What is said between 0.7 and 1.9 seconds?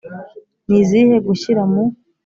izihe Gushyira mu